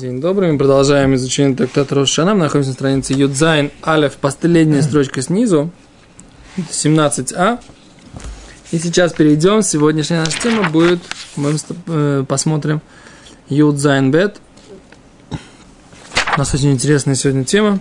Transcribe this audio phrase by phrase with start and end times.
[0.00, 0.50] День добрый.
[0.50, 2.32] Мы продолжаем изучение трактата Рош аШана.
[2.32, 5.70] Мы находимся на странице יוד זיין אלף, последняя строчка снизу,
[6.56, 7.58] 17а.
[8.72, 9.60] И сейчас перейдем.
[9.60, 11.00] Сегодняшняя наша тема будет,
[11.36, 11.54] мы
[11.88, 12.80] э, посмотрим
[13.50, 14.40] יוד זיין בית.
[15.30, 17.78] У нас очень интересная сегодня тема.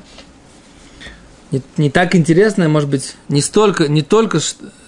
[1.51, 4.39] Не, не так интересная, может быть, не столько, не только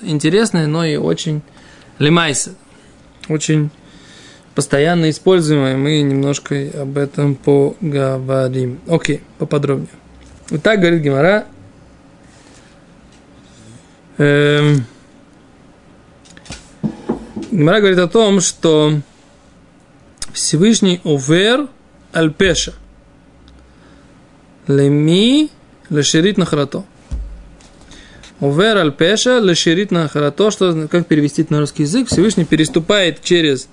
[0.02, 1.43] интересная, но и очень
[1.97, 2.55] למעשה.
[3.29, 3.71] Очень
[4.55, 8.79] постоянно используемое, мы немножко об этом поговорим.
[8.87, 9.89] Окей, поподробнее.
[10.50, 11.46] Вот так говорит Гимара.
[14.18, 14.86] Эм,
[17.51, 19.00] Гимара говорит о том, что
[20.33, 21.68] Всевышний увер
[22.13, 22.74] аль-пеша.
[24.68, 25.49] Леми
[25.89, 26.83] лешерит на харато.
[28.39, 30.52] Увер аль-пеша лешерит на харато.
[30.52, 32.08] Что, как перевести это на русский язык?
[32.08, 33.67] Всевышний переступает через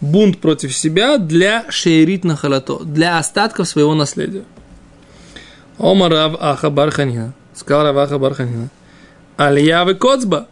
[0.00, 4.44] бунт против себя для шейрит на халато, для остатков своего наследия.
[5.78, 7.32] Омар Рав Аха Барханина.
[7.54, 8.68] Сказал Рав Аха Барханина.
[9.36, 10.46] Алиявы Коцба.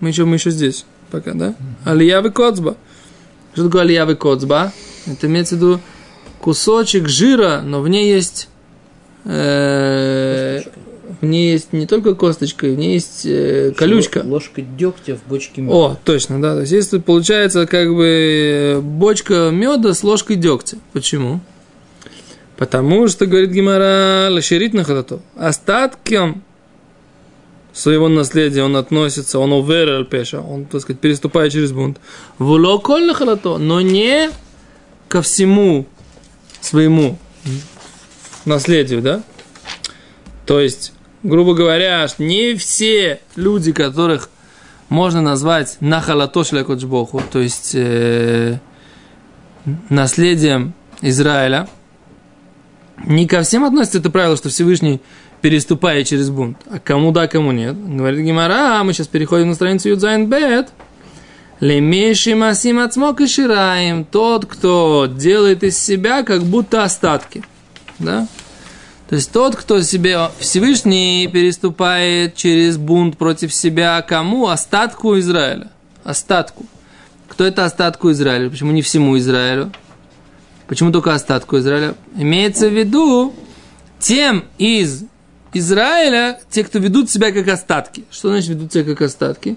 [0.00, 1.54] Мы еще, мы еще здесь пока, да?
[1.84, 2.76] Алиявы Коцба.
[3.52, 4.72] Что такое Алиявы Коцба?
[5.06, 5.80] Это имеется в виду
[6.40, 8.48] кусочек жира, но в ней есть
[9.24, 10.60] э,
[11.24, 14.22] в ней есть не только косточка, в ней есть э, колючка.
[14.24, 15.74] Ложка дегтя в бочке меда.
[15.74, 16.54] О, точно, да.
[16.54, 20.78] То есть если получается как бы бочка меда с ложкой дегтя.
[20.92, 21.40] Почему?
[22.56, 25.20] Потому что, говорит Гимара, лошерит на халату.
[25.36, 26.44] Остатком
[27.72, 31.98] своего наследия он относится, он овер пеша, он, так сказать, переступает через бунт.
[32.38, 34.30] Волоколь на халато, но не
[35.08, 35.86] ко всему
[36.60, 37.18] своему
[38.44, 39.22] наследию, да?
[40.46, 40.92] То есть
[41.24, 44.30] грубо говоря, не все люди, которых
[44.88, 48.60] можно назвать нахалатош лекоджбоху, то есть э,
[49.88, 51.66] наследием Израиля,
[53.04, 55.00] не ко всем относится это правило, что Всевышний
[55.40, 57.74] переступает через бунт, а кому да, кому нет.
[57.76, 60.68] Говорит Гимара, а мы сейчас переходим на страницу Юдзайн Бет.
[61.60, 64.04] Лемеши масим ацмок и шираем.
[64.04, 67.42] Тот, кто делает из себя как будто остатки.
[67.98, 68.26] Да?
[69.08, 74.48] То есть тот, кто себе Всевышний переступает через бунт против себя, кому?
[74.48, 75.70] Остатку Израиля.
[76.04, 76.64] Остатку.
[77.28, 78.48] Кто это остатку Израиля?
[78.48, 79.72] Почему не всему Израилю?
[80.66, 81.94] Почему только остатку Израиля?
[82.16, 83.34] Имеется в виду
[83.98, 85.04] тем из
[85.52, 88.04] Израиля, те, кто ведут себя как остатки.
[88.10, 89.56] Что значит ведут себя как остатки?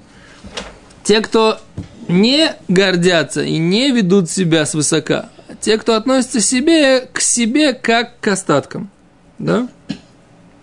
[1.03, 1.59] Те, кто
[2.07, 5.29] не гордятся и не ведут себя свысока.
[5.61, 8.91] Те, кто относится себе, к себе как к остаткам.
[9.39, 9.67] Да?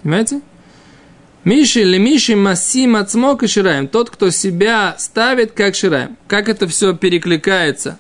[0.03, 0.41] Понимаете?
[1.45, 3.87] Миши или Миши Масим Ацмок и Шираем.
[3.87, 6.17] Тот, кто себя ставит как Шираем.
[6.27, 7.99] Как это все перекликается?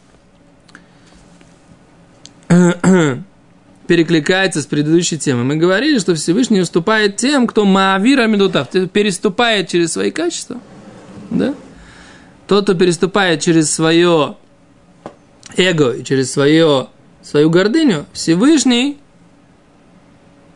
[3.87, 5.45] перекликается с предыдущей темой.
[5.45, 10.61] Мы говорили, что Всевышний уступает тем, кто Маавира Медутав, переступает через свои качества.
[11.31, 11.55] Да?
[12.47, 14.37] Тот, кто переступает через свое
[15.57, 16.89] эго и через свое,
[17.23, 18.99] свою гордыню, Всевышний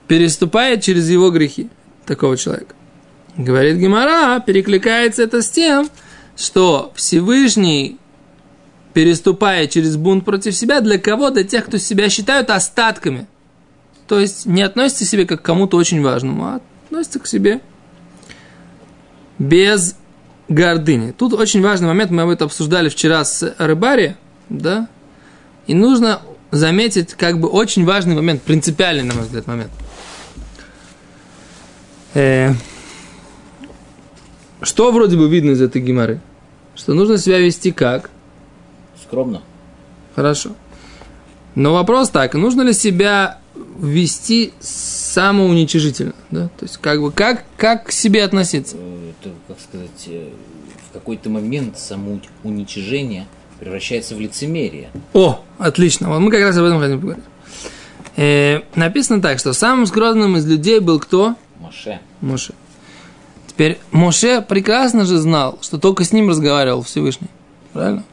[0.08, 1.68] переступает через его грехи
[2.06, 2.74] такого человека.
[3.36, 5.88] Говорит Гимара, перекликается это с тем,
[6.36, 7.98] что Всевышний
[8.94, 11.30] переступает через бунт против себя для кого?
[11.30, 13.28] Для тех, кто себя считают остатками.
[14.08, 17.60] То есть не относится к себе как к кому-то очень важному, а относится к себе
[19.38, 19.94] без
[20.48, 21.12] гордыни.
[21.12, 24.16] Тут очень важный момент, мы об этом обсуждали вчера с Рыбари,
[24.48, 24.88] да,
[25.66, 29.70] и нужно заметить как бы очень важный момент, принципиальный, на мой взгляд, момент–
[32.18, 32.52] Э,
[34.60, 36.20] что вроде бы видно из этой геморы?
[36.74, 38.10] Что нужно себя вести как?
[39.00, 39.42] Скромно.
[40.16, 40.50] Хорошо.
[41.54, 43.38] Но вопрос так, нужно ли себя
[43.80, 46.14] вести самоуничижительно?
[46.30, 46.48] Да?
[46.58, 48.76] То есть, как бы, как, как к себе относиться?
[48.78, 50.30] Э, это, как сказать, э,
[50.90, 53.26] в какой-то момент самоуничижение
[53.60, 54.90] превращается в лицемерие.
[55.14, 56.08] О, отлично.
[56.08, 57.24] Вот мы как раз об этом хотим поговорить.
[58.16, 61.36] Э, написано так, что самым скромным из людей был кто?
[61.60, 62.00] Моше.
[62.20, 62.54] Моше.
[63.46, 67.28] Теперь Моше прекрасно же знал, что только с ним разговаривал Всевышний.
[67.72, 68.04] Правильно?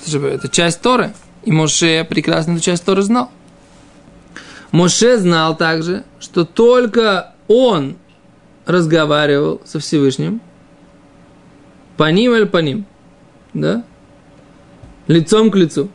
[0.00, 1.12] Это, же, это часть Торы.
[1.44, 3.30] И Моше прекрасно эту часть Торы знал.
[4.70, 7.96] Моше знал также, что только он
[8.66, 10.40] разговаривал со Всевышним
[11.96, 12.86] по ним или по ним.
[13.52, 13.82] Да?
[15.08, 15.88] Лицом к лицу.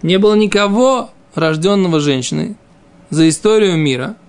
[0.00, 2.56] Не было никого, рожденного женщиной,
[3.10, 4.16] за историю мира–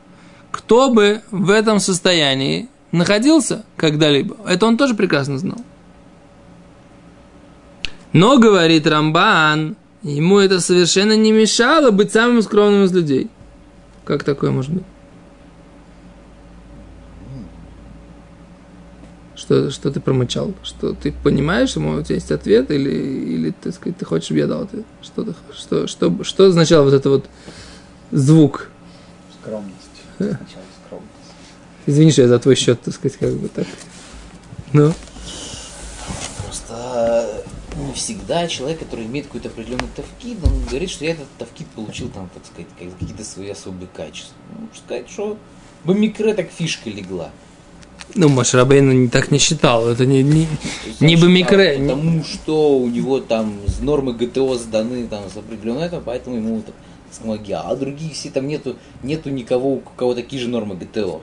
[0.56, 4.38] кто бы в этом состоянии находился когда-либо.
[4.48, 5.58] Это он тоже прекрасно знал.
[8.14, 13.30] Но, говорит Рамбан, ему это совершенно не мешало быть самым скромным из людей.
[14.06, 14.84] Как такое может быть?
[19.36, 20.54] Что, что ты промычал?
[20.64, 24.40] Что ты понимаешь, ему у тебя есть ответ, или, или ты, сказать, ты хочешь, чтобы
[24.40, 24.86] я дал ответ?
[25.02, 27.26] Что, что, что, что означал вот это вот
[28.14, 28.70] звук?
[29.42, 29.75] Скромность.
[31.88, 33.68] Извини, что я за твой счет, так сказать, как бы так.
[34.74, 34.92] Ну,
[36.44, 37.44] Просто
[37.88, 42.10] не всегда человек, который имеет какой-то определенный тавкид, он говорит, что я этот тавкид получил
[42.10, 44.34] там, так сказать, как- какие-то свои особые качества.
[44.54, 45.38] Ну, можно сказать, что
[45.84, 47.30] в микро так фишка легла.
[48.16, 49.88] ну Машрабейн не так не считал.
[49.90, 50.48] Это не, не,
[51.00, 51.74] не бомикре.
[51.78, 56.64] считал, Потому что у него там нормы ГТО сданы там с определенного этого, поэтому ему
[57.16, 57.54] смоги.
[57.54, 61.22] А другие все там нету, нету никого, у кого такие же нормы ГТО.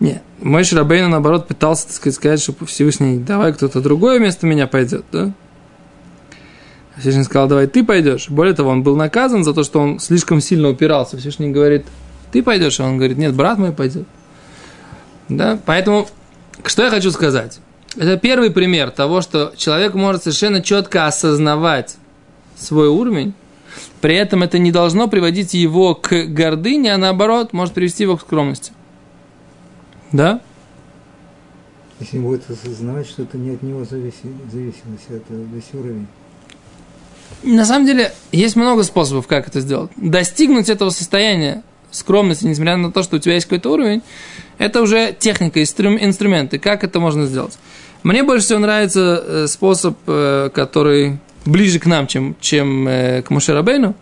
[0.00, 4.66] Нет, мой Шрабейн, наоборот, пытался, так сказать, сказать, что Всевышний, давай кто-то другое вместо меня
[4.66, 5.32] пойдет, да?
[6.98, 8.28] Всевышний сказал, давай ты пойдешь.
[8.28, 11.16] Более того, он был наказан за то, что он слишком сильно упирался.
[11.16, 11.86] Всевышний говорит,
[12.32, 14.06] ты пойдешь, а он говорит, нет, брат мой пойдет.
[15.28, 16.08] Да, поэтому,
[16.64, 17.60] что я хочу сказать?
[17.96, 21.96] Это первый пример того, что человек может совершенно четко осознавать
[22.56, 23.34] свой уровень,
[24.00, 28.22] при этом это не должно приводить его к гордыне, а наоборот, может привести его к
[28.22, 28.72] скромности.
[30.10, 30.40] Да?
[32.00, 36.06] Если он будет осознавать, что это не от него зависит, зависимость, это весь уровень.
[37.42, 39.90] На самом деле, есть много способов, как это сделать.
[39.96, 44.02] Достигнуть этого состояния скромности, несмотря на то, что у тебя есть какой-то уровень,
[44.58, 46.58] это уже техника, инстру- инструменты.
[46.58, 47.58] Как это можно сделать?
[48.02, 53.30] Мне больше всего нравится э, способ, э, который ближе к нам, чем, чем э, к
[53.30, 53.94] Мушерабейну.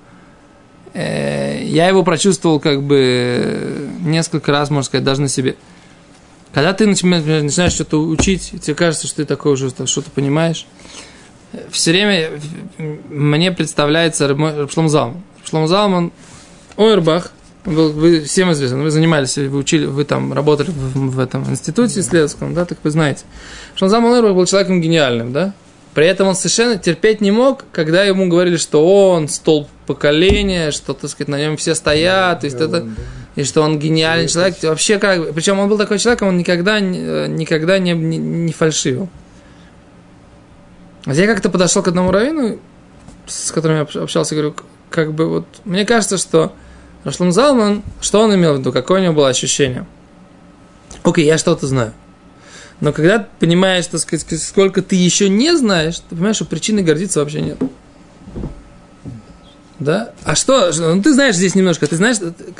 [0.92, 5.54] Я его прочувствовал как бы э, несколько раз, можно сказать, даже на себе.
[6.52, 10.66] Когда ты начинаешь, начинаешь что-то учить, тебе кажется, что ты такой уже что-то понимаешь,
[11.70, 12.30] все время
[13.08, 15.22] мне представляется Рабшлом Залман.
[15.38, 16.12] Рабшлом
[16.76, 17.32] Ойербах,
[17.66, 21.48] он был, вы всем известен, вы занимались, вы учили, вы там работали в, в этом
[21.50, 23.24] институте исследовательском, да, так вы знаете.
[23.72, 25.54] Рабшлом Залман Ойербах был человеком гениальным, да,
[25.94, 30.94] при этом он совершенно терпеть не мог, когда ему говорили, что он столб поколения, что,
[30.94, 32.90] так сказать, на нем все стоят, то есть Да, это, да.
[33.36, 34.56] и что он гениальный человек.
[34.62, 39.08] Вообще как причем он был такой человек, он никогда, не- никогда не, не, не фальшивил.
[41.06, 42.58] Я как-то подошел к одному раввину,
[43.26, 44.54] с которым я общ- общался, говорю,
[44.90, 46.52] как бы вот, мне кажется, что
[47.04, 49.86] Рашлам Залман, что он имел в виду, какое у него было ощущение?
[51.02, 51.94] Окей, я что-то знаю.
[52.80, 56.82] Но когда ты понимаешь, так сказать, сколько ты еще не знаешь, ты понимаешь, что причины
[56.82, 57.58] гордиться вообще нет.
[59.78, 60.10] Да?
[60.24, 60.70] А что?
[60.78, 61.86] Ну, ты знаешь здесь немножко.
[61.86, 62.18] Ты знаешь,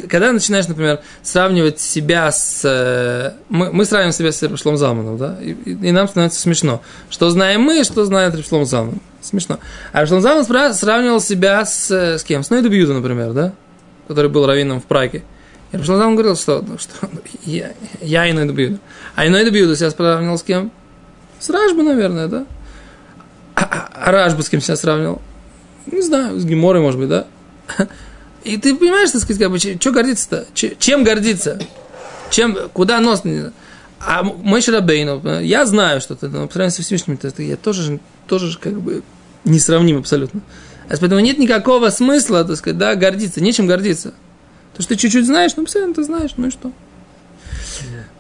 [0.09, 2.63] когда начинаешь, например, сравнивать себя с...
[2.65, 5.37] э, Мы, мы сравниваем себя с Ришлом Залманом, да?
[5.43, 6.81] И, и- и нам становится смешно.
[7.11, 9.01] Что знаем мы, что знает Ришлом Залман.
[9.21, 9.59] Смешно.
[9.93, 12.43] А Ришлом Залман сравнивал себя с, э, с кем?
[12.43, 13.53] С Нойду Бьюда, например, да?
[14.09, 15.23] Который был раввином в Праге.
[15.73, 16.93] И Залман говорил, что, ну, что
[17.45, 18.79] я, я и Нойду Бьюда.
[19.15, 20.73] А и Нойду Бьюда себя сравнивал с кем?
[21.39, 22.47] С Ражбой, наверное, да?
[23.55, 25.23] А, а, а Ражбу с кем себя сравнивал?
[25.87, 27.27] Не знаю, с Геморой, может быть, да?
[28.45, 30.47] И ты понимаешь, так сказать, как бы, что гордиться-то?
[30.55, 31.59] Че- Чем гордиться?
[32.31, 33.23] Чем, куда нос?
[34.01, 37.83] А мой Шарабейн, я знаю, что ты, но по сравнению со Всевышним, есть я тоже,
[37.83, 39.03] же- тоже же как бы
[39.45, 40.41] несравним абсолютно.
[40.89, 44.15] А поэтому нет никакого смысла, так сказать, да, гордиться, нечем гордиться.
[44.81, 46.73] То, что ты чуть-чуть знаешь, ну, постоянно ты знаешь, ну и что?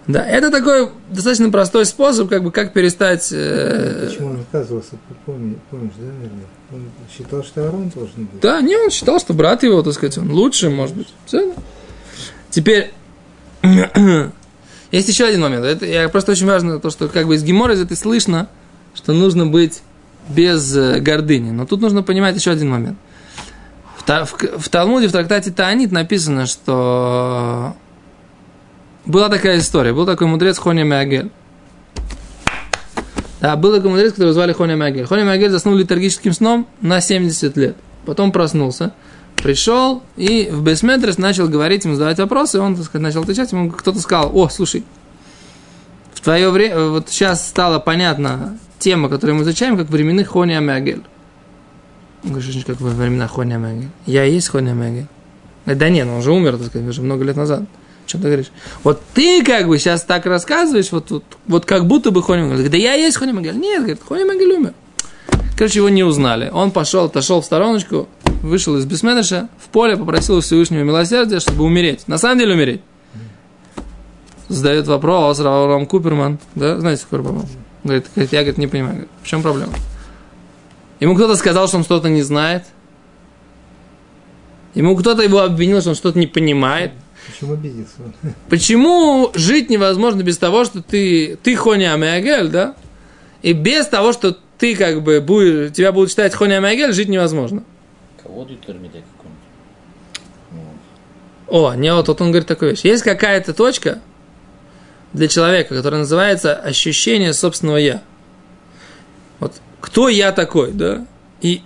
[0.06, 3.30] Да, это такой достаточно простой способ, как бы, как перестать...
[3.32, 4.90] э, Почему он отказывался,
[5.24, 6.44] помни- помнишь, да, наверное?
[6.70, 6.84] Он
[7.16, 8.40] считал, что Арон должен быть.
[8.42, 11.08] Да, не, он считал, что брат его, так сказать, он лучше, может быть.
[11.24, 11.54] Всё.
[12.50, 12.92] Теперь,
[14.92, 15.64] есть еще один момент.
[15.64, 18.48] Это я, просто очень важно, то, что как бы из Гемора из этой слышно,
[18.94, 19.80] что нужно быть
[20.28, 21.52] без э, гордыни.
[21.52, 22.98] Но тут нужно понимать еще один момент.
[24.06, 27.76] В, в, в Талмуде, в трактате Таанит написано, что
[29.06, 29.92] была такая история.
[29.92, 31.30] Был такой мудрец Хоня Меагель.
[33.40, 35.06] Да, был такой мудрец, которого звали Хоня Меагель.
[35.06, 37.76] Хоня Меагель заснул летаргическим сном на 70 лет.
[38.04, 38.92] Потом проснулся,
[39.36, 42.60] пришел и в Бесметрес начал говорить ему, задавать вопросы.
[42.60, 43.52] Он, так сказать, начал отвечать.
[43.52, 44.84] Ему кто-то сказал, о, слушай,
[46.14, 51.02] в твое время, вот сейчас стало понятна тема, которую мы изучаем, как временных Хоня Меагель.
[52.22, 53.88] Что как во времена Хоня Меагель?
[54.06, 54.74] Я и есть Хоня.
[54.74, 55.06] Говорит,
[55.66, 57.64] Да нет, он же умер, так сказать, уже много лет назад.
[58.06, 58.50] Что ты говоришь?
[58.82, 62.68] Вот ты как бы сейчас так рассказываешь, вот, вот, вот как будто бы Хоня Меагель.
[62.68, 63.56] Да я и есть Хоня Меагель.
[63.56, 64.74] Нет, говорит, Хоня Меагель умер.
[65.56, 66.50] Короче, его не узнали.
[66.52, 68.08] Он пошел, отошел в стороночку,
[68.42, 72.08] вышел из Бесмедыша, в поле попросил у Всевышнего милосердия, чтобы умереть.
[72.08, 72.80] На самом деле умереть.
[74.48, 77.46] Задает вопрос Равам Куперман, да, знаете, Равам?
[77.84, 79.72] Говорит, говорит, я говорит, не понимаю, говорит, в чем проблема?
[81.00, 82.64] Ему кто-то сказал, что он что-то не знает.
[84.74, 86.92] Ему кто-то его обвинил, что он что-то не понимает.
[87.26, 87.92] Почему обиделся?
[88.48, 92.76] Почему жить невозможно без того, что ты, ты Хони Амиагель, да?
[93.42, 97.64] И без того, что ты как бы будешь, тебя будут считать Хони Амиагель, жить невозможно.
[98.22, 100.70] Кого термите какой-нибудь?
[101.48, 102.84] О, не вот тут он говорит такую вещь.
[102.84, 104.00] Есть какая-то точка
[105.12, 108.02] для человека, которая называется ощущение собственного я.
[109.80, 111.06] Кто я такой, да?
[111.40, 111.62] И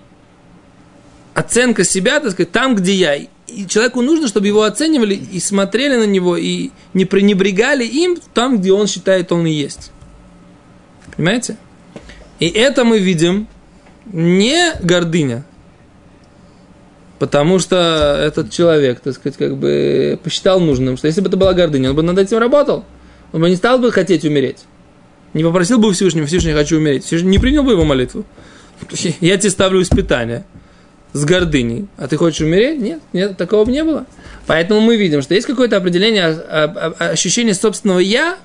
[1.34, 3.14] оценка себя, так сказать, там, где я.
[3.16, 8.58] И человеку нужно, чтобы его оценивали и смотрели на него, и не пренебрегали им там,
[8.58, 9.90] где он считает, он и есть.
[11.16, 11.56] Понимаете?
[12.40, 13.46] И это мы видим
[14.06, 15.44] не гордыня,
[17.18, 21.54] потому что этот человек, так сказать, как бы посчитал нужным, что если бы это была
[21.54, 22.84] гордыня, он бы над этим работал.
[23.32, 24.64] Он бы не стал бы хотеть умереть.
[25.34, 27.04] Не попросил бы Всевышнего, Всевышний, хочу умереть.
[27.04, 28.24] Всевышний не принял бы его молитву.
[29.20, 30.44] Я тебе ставлю испытание
[31.12, 31.86] с гордыней.
[31.96, 32.80] А ты хочешь умереть?
[32.80, 34.06] Нет, нет, такого бы не было.
[34.46, 38.36] Поэтому мы видим, что есть какое-то определение, а- а- а- ощущение собственного «я»,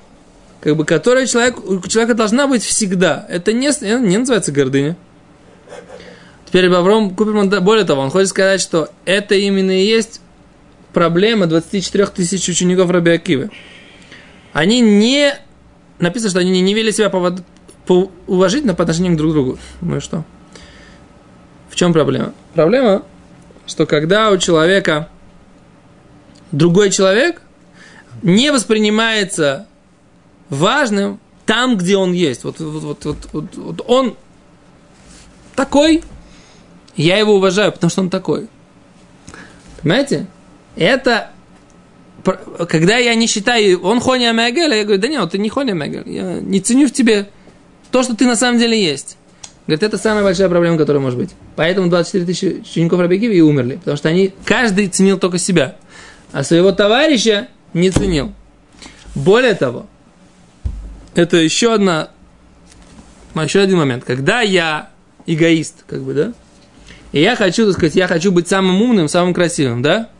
[0.60, 3.26] как бы, которое человек, у человека должна быть всегда.
[3.28, 4.96] Это не, не называется гордыня.
[6.46, 10.20] Теперь Авром Куперман, более того, он хочет сказать, что это именно и есть
[10.92, 13.50] проблема 24 тысяч учеников Раби Акивы.
[14.52, 15.32] Они не...
[16.00, 17.44] Написано, что они не вели себя повод-
[17.86, 19.58] по- уважительно по отношению друг к другу.
[19.80, 20.24] Ну и что?
[21.68, 22.32] В чем проблема?
[22.54, 23.02] Проблема,
[23.66, 25.08] что когда у человека
[26.52, 27.42] другой человек
[28.22, 29.66] не воспринимается
[30.48, 32.44] важным там, где он есть.
[32.44, 34.16] Вот, вот, вот, вот, вот, вот он
[35.54, 36.02] такой,
[36.96, 38.48] я его уважаю, потому что он такой.
[39.82, 40.26] Понимаете?
[40.76, 41.30] Это
[42.68, 46.02] когда я не считаю, он хони амегель, я говорю, да нет, ты не хони амегель,
[46.06, 47.28] я не ценю в тебе
[47.90, 49.16] то, что ты на самом деле есть.
[49.66, 51.30] Говорит, это самая большая проблема, которая может быть.
[51.56, 53.76] Поэтому 24 тысячи учеников Рабикиви и умерли.
[53.76, 55.76] Потому что они, каждый ценил только себя.
[56.32, 58.32] А своего товарища не ценил.
[59.14, 59.86] Более того,
[61.14, 62.10] это еще одна,
[63.34, 64.04] еще один момент.
[64.04, 64.90] Когда я
[65.26, 66.32] эгоист, как бы, да,
[67.12, 70.10] и я хочу, так сказать, я хочу быть самым умным, самым красивым, да?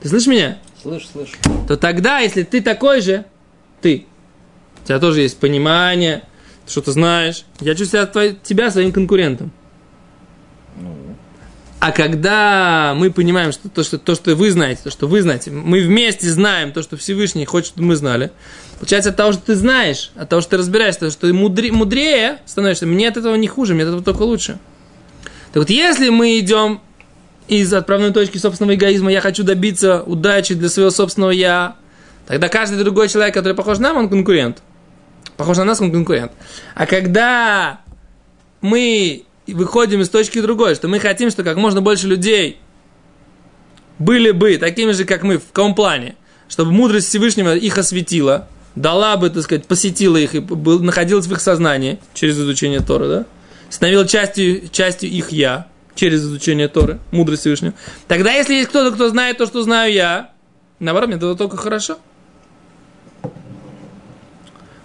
[0.00, 0.58] Ты слышишь меня?
[0.88, 1.32] Слышь, слышь.
[1.66, 3.24] то тогда, если ты такой же,
[3.82, 4.06] ты,
[4.82, 6.22] у тебя тоже есть понимание,
[6.64, 9.50] ты что-то знаешь, я чувствую твой- тебя своим конкурентом.
[10.80, 10.94] Ну,
[11.80, 15.50] А когда мы понимаем, что то, что то, что вы знаете, то, что вы знаете,
[15.50, 18.30] мы вместе знаем то, что Всевышний хочет, чтобы мы знали,
[18.80, 21.32] получается от того, что ты знаешь, от того, что ты разбираешься, от того, что ты
[21.34, 24.58] мудре- мудрее становишься, мне от этого не хуже, мне от этого только лучше.
[25.52, 26.80] Так вот, если мы идем
[27.48, 31.76] из отправной точки собственного эгоизма, я хочу добиться удачи для своего собственного я,
[32.26, 34.62] тогда каждый другой человек, который похож на нас, он конкурент.
[35.36, 36.32] Похож на нас, он конкурент.
[36.74, 37.80] А когда
[38.60, 42.58] мы выходим из точки другой, что мы хотим, что как можно больше людей
[43.98, 46.16] были бы такими же, как мы, в каком плане?
[46.48, 51.32] Чтобы мудрость Всевышнего их осветила, дала бы, так сказать, посетила их и был, находилась в
[51.32, 53.26] их сознании через изучение Тора, да?
[53.70, 55.66] Становила частью, частью их я
[55.98, 57.74] через изучение Торы, мудрость Всевышнего.
[58.06, 60.30] Тогда, если есть кто-то, кто знает то, что знаю я,
[60.78, 61.98] наоборот, мне это только хорошо.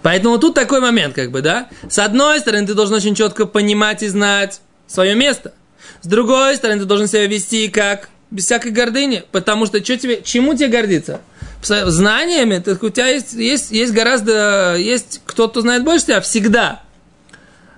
[0.02, 1.68] Поэтому тут такой момент, как бы, да?
[1.88, 5.54] С одной стороны, ты должен очень четко понимать и знать свое место.
[6.02, 10.20] С другой стороны, ты должен себя вести как без всякой гордыни, потому что что тебе,
[10.22, 11.20] чему тебе гордиться?
[11.62, 16.82] Знаниями, так у тебя есть, есть, есть гораздо, есть кто-то кто знает больше тебя всегда.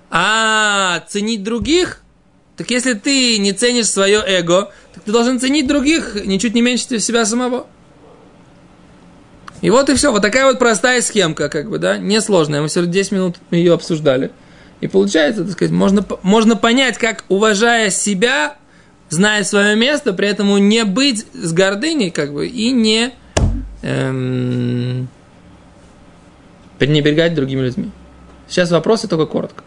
[0.09, 2.01] А ценить других,
[2.57, 6.99] так если ты не ценишь свое эго, так ты должен ценить других ничуть не меньше
[6.99, 7.67] себя самого.
[9.61, 10.11] И вот и все.
[10.11, 12.61] Вот такая вот простая схемка, как бы, да, несложная.
[12.61, 14.31] Мы всего 10 минут ее обсуждали.
[14.81, 18.57] И получается, так сказать, можно, можно понять, как, уважая себя,
[19.09, 23.13] зная свое место, при этом не быть с гордыней, как бы, и не
[23.81, 25.07] эм,
[26.77, 27.91] пренебрегать другими людьми.
[28.47, 29.63] Сейчас вопросы только коротко.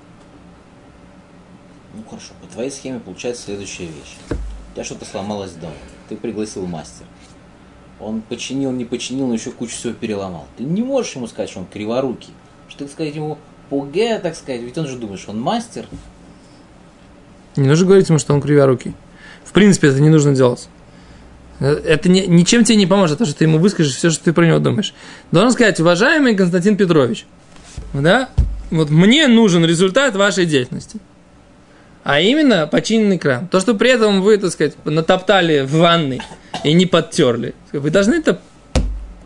[2.50, 4.16] По твоей схеме получается следующая вещь.
[4.30, 5.72] У тебя что-то сломалось дома.
[6.08, 7.06] Ты пригласил мастера.
[8.00, 10.46] Он починил, не починил, но еще кучу всего переломал.
[10.56, 12.32] Ты не можешь ему сказать, что он криворукий.
[12.68, 13.38] Что ты сказать ему
[13.68, 15.86] пуге, так сказать, ведь он же думает, что он мастер.
[17.56, 18.94] Не нужно говорить ему, что он криворукий.
[19.44, 20.68] В принципе, это не нужно делать.
[21.60, 24.46] Это не- ничем тебе не поможет, то, что ты ему выскажешь все, что ты про
[24.46, 24.94] него думаешь.
[25.30, 27.26] Должен сказать, уважаемый Константин Петрович,
[27.92, 28.30] да,
[28.70, 31.00] вот мне нужен результат вашей деятельности.
[32.02, 33.46] А именно починенный кран.
[33.48, 36.22] То, что при этом вы, так сказать, натоптали в ванной
[36.64, 37.54] и не подтерли.
[37.72, 38.40] Вы должны это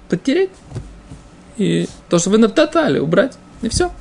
[0.08, 0.50] подтереть.
[1.56, 3.34] И то, что вы натоптали, убрать.
[3.62, 3.92] И все.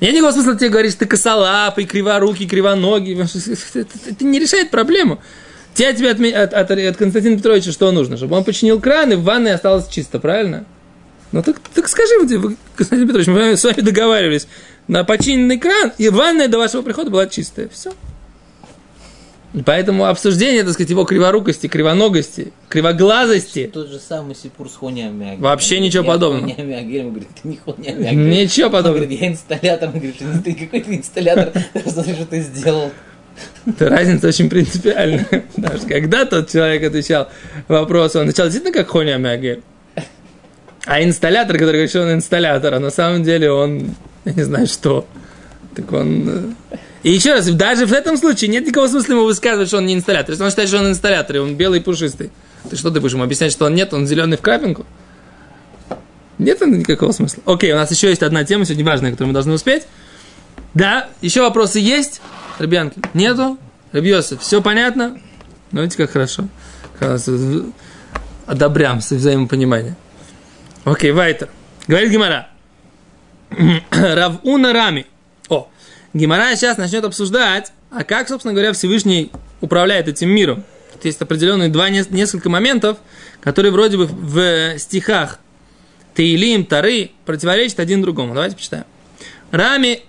[0.00, 3.18] Нет никакого смысла тебе говорить, что ты косолапый, криворукий, кривоногий.
[3.20, 5.20] Это не решает проблему.
[5.74, 8.16] Тебе, тебе от, от, от, от Константина Петровича что нужно?
[8.16, 10.64] Чтобы он починил кран, и в ванной осталось чисто, правильно?
[11.32, 12.14] Ну так, так скажи,
[12.76, 14.48] Константин Петрович, мы с вами договаривались
[14.88, 17.68] на починенный кран, и ванная до вашего прихода была чистая.
[17.68, 17.92] Все.
[19.64, 23.70] Поэтому обсуждение, так сказать, его криворукости, кривоногости, кривоглазости.
[23.72, 25.40] Тот же самый Сипур с Амиагелем.
[25.40, 26.50] Вообще ничего я подобного.
[26.50, 28.30] Он говорит, ты не Амиагелем.
[28.30, 29.04] Ничего Он подобного.
[29.04, 29.88] говорит, я инсталлятор.
[29.88, 32.90] Он говорит, ты какой ты инсталлятор, посмотри, что ты сделал.
[33.66, 35.44] Это разница очень принципиальная.
[35.54, 37.28] Потому что когда тот человек отвечал
[37.68, 39.62] вопрос, он отвечал действительно как Амиагель.
[40.84, 43.94] А инсталлятор, который говорит, что он инсталлятор, а на самом деле он,
[44.28, 45.06] я не знаю что.
[45.74, 46.54] Так он...
[46.70, 49.86] э, И еще раз, даже в этом случае нет никакого смысла ему высказывать, что он
[49.86, 50.30] не инсталлятор.
[50.32, 52.30] Если он считает, что он инсталлятор, и он белый и пушистый,
[52.68, 54.84] ты что ты будешь ему объяснять, что он нет, он зеленый в крапинку?
[56.38, 57.42] Нет никакого смысла.
[57.46, 59.84] Окей, у нас еще есть одна тема сегодня важная, которую мы должны успеть.
[60.74, 62.20] Да, еще вопросы есть?
[62.58, 63.58] Ребянки, нету?
[63.92, 65.18] Ребьёсы, все понятно?
[65.72, 66.48] Ну, видите, как хорошо.
[68.46, 69.96] Одобрям с взаимопониманием.
[70.84, 71.48] Окей, Вайтер.
[71.86, 72.48] Говорит Гимара.
[73.90, 75.06] Равуна Рами.
[75.48, 75.68] О,
[76.14, 80.64] Гимара сейчас начнет обсуждать, а как, собственно говоря, Всевышний управляет этим миром.
[80.92, 82.98] Тут есть определенные два, нес- несколько моментов,
[83.40, 85.38] которые вроде бы в стихах
[86.14, 88.34] Таилим, Тары противоречат один другому.
[88.34, 88.84] Давайте почитаем.
[89.50, 90.02] Рами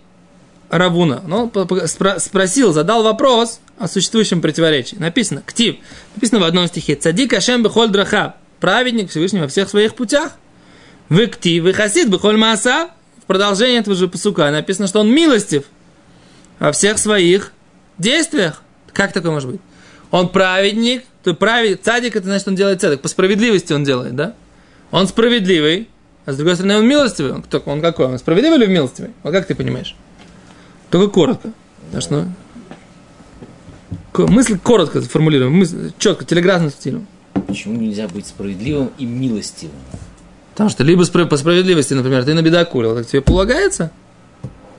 [0.70, 1.24] Равуна.
[1.26, 4.96] Ну, спро- спросил, задал вопрос о существующем противоречии.
[4.96, 5.78] Написано, ктив,
[6.16, 7.92] написано в одном стихе, цадик Ашем бехоль
[8.60, 10.34] праведник Всевышний во всех своих путях.
[11.08, 12.90] Вы ктив, вы хасид бехоль мааса.
[13.30, 15.66] В продолжении этого же посука написано, что он милостив
[16.58, 17.52] во всех своих
[18.00, 18.64] действиях.
[18.92, 19.62] Как такое может быть?
[20.10, 24.34] Он праведник, то праведник, цадик, это значит, он делает цадик, по справедливости он делает, да?
[24.90, 25.90] Он справедливый,
[26.26, 27.34] а с другой стороны, он милостивый.
[27.34, 28.08] Он, кто- он какой?
[28.08, 29.12] Он справедливый или милостивый?
[29.22, 29.96] Вот как ты понимаешь?
[30.90, 31.52] Только коротко.
[31.86, 32.28] Потому что,
[34.18, 37.06] ну, мысль коротко формулируем, мысль, четко, телеграфным стилем.
[37.46, 39.76] Почему нельзя быть справедливым и милостивым?
[40.60, 43.92] Потому что либо по справедливости, например, ты набедокурил, так тебе полагается,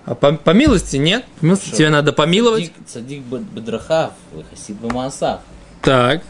[0.04, 1.24] а по, по милости нет.
[1.40, 1.78] По милости Хорошо.
[1.78, 2.70] тебе надо помиловать.
[2.94, 4.12] Б- бедрахав,
[4.50, 5.40] хасид бамаасав.
[5.80, 6.22] Так.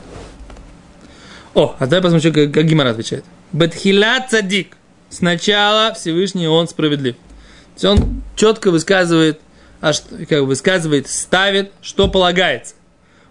[1.55, 3.25] О, а давай посмотрим, как, как Гимара отвечает.
[3.51, 4.77] Бетхила цадик.
[5.09, 7.17] Сначала Всевышний он справедлив.
[7.17, 7.21] То
[7.75, 9.41] есть он четко высказывает,
[9.81, 12.77] а что, как высказывает, ставит, что полагается.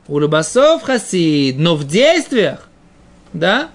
[0.10, 2.68] У рыбасов хасид, но в действиях,
[3.32, 3.70] да,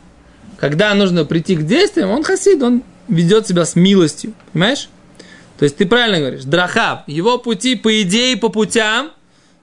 [0.64, 4.88] когда нужно прийти к действиям, он хасид, он ведет себя с милостью, понимаешь?
[5.58, 9.10] То есть ты правильно говоришь, драхав, его пути, по идее, по путям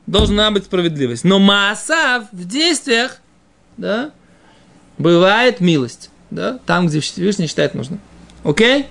[0.05, 1.23] должна быть справедливость.
[1.23, 3.17] Но маасав в действиях,
[3.77, 4.11] да,
[4.99, 7.99] бывает милость, да, там, где Всевышний считает нужным.
[8.43, 8.85] Окей?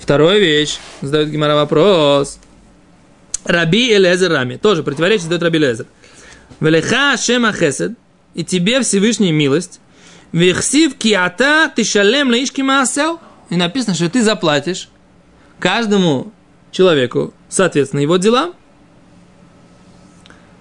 [0.00, 0.76] Вторая вещь.
[1.00, 2.38] Задает Гимара вопрос.
[3.44, 4.56] Раби Элезер Рами.
[4.58, 5.86] Тоже противоречие задает Раби Элезер.
[6.60, 7.92] Велеха Шема Хесед.
[8.34, 9.80] И тебе Всевышняя милость.
[10.32, 13.20] Вехсив киата ты шалем лаишки маасел.
[13.48, 14.88] И написано, что ты заплатишь
[15.58, 16.32] каждому
[16.70, 18.54] человеку, соответственно, его делам.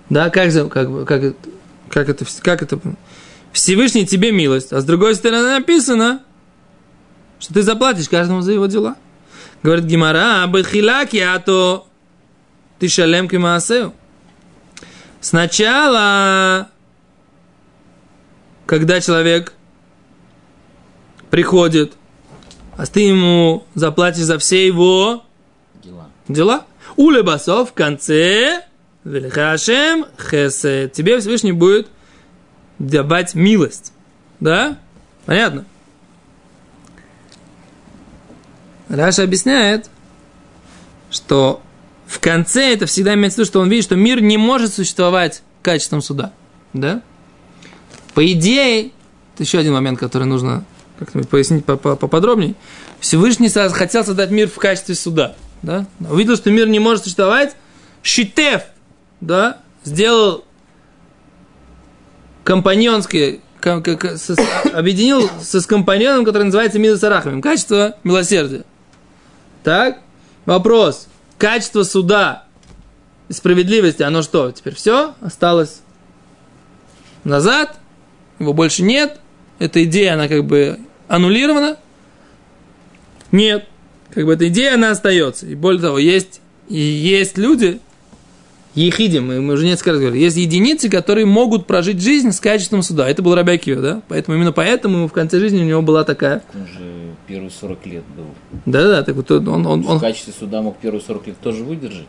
[0.10, 1.36] Да, как, как, как,
[1.90, 2.80] как, это, как это?
[3.54, 6.24] Всевышний тебе милость, а с другой стороны написано,
[7.40, 8.96] что ты заплатишь каждому за его дела.
[9.62, 11.88] Говорит Гимара, бахилаки, а то
[12.80, 13.94] ты шалем кимаасеу.
[15.22, 16.70] Сначала,
[18.66, 19.54] когда человек
[21.30, 21.94] приходит,
[22.78, 25.24] а ты ему заплатишь за все его
[25.84, 26.10] Дела.
[26.28, 26.66] дела.
[26.96, 28.64] Уле басов в конце
[29.04, 30.94] Велихашем хесед.
[30.94, 31.88] Тебе Всевышний будет
[32.80, 33.94] давать милость.
[34.40, 34.78] Да?
[35.26, 35.66] Понятно?
[38.88, 39.90] Раша объясняет,
[41.12, 41.62] что
[42.08, 45.44] в конце это всегда имеется в виду, что он видит, что мир не может существовать
[45.62, 46.34] качеством суда.
[46.74, 47.02] Да?
[48.16, 48.92] По идее,
[49.36, 50.66] это еще один момент, который нужно
[51.00, 52.56] как-нибудь пояснить по- по- поподробнее.
[53.00, 55.36] Всевышний хотел создать мир в качестве суда.
[55.62, 55.86] Да?
[56.00, 57.56] Увидел, что мир не может существовать,
[58.02, 58.64] Шитев,
[59.22, 60.46] да, сделал
[62.44, 68.64] компаньонские, объединил со, с компаньоном, который называется Милос Арахамим, качество милосердия.
[69.64, 70.00] Так,
[70.46, 71.08] вопрос,
[71.38, 72.46] качество суда
[73.28, 75.82] и справедливости, оно что, теперь все, осталось
[77.26, 77.78] назад,
[78.40, 79.20] его больше нет,
[79.60, 81.78] эта идея, она как бы аннулирована,
[83.32, 83.68] нет,
[84.12, 85.46] как бы эта идея, она остается.
[85.46, 87.80] И более того, есть, и есть люди,
[88.76, 92.82] ехидим, мы мы уже несколько раз говорили, есть единицы, которые могут прожить жизнь с качеством
[92.82, 93.10] суда.
[93.10, 94.02] Это был Рабиакива, да?
[94.08, 96.44] Поэтому именно поэтому в конце жизни у него была такая.
[96.54, 98.26] Он же первые 40 лет был.
[98.66, 102.08] Да-да, так вот он, он, он, В качестве суда мог первые 40 лет тоже выдержать.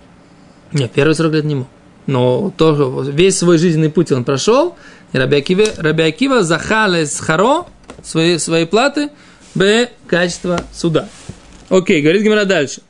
[0.73, 1.67] Нет, первые 40 лет не мог.
[2.07, 4.77] Но тоже весь свой жизненный путь он прошел.
[5.13, 7.67] И Раби Акива, Раби Акива захале с харо
[8.03, 9.11] свои, свои платы
[9.55, 11.09] б качество суда.
[11.69, 12.83] Окей, говорит Гимара дальше.